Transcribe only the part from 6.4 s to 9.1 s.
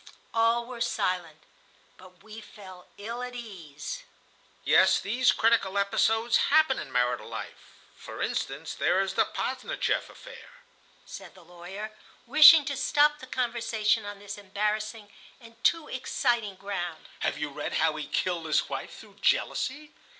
happen in marital life. For instance, there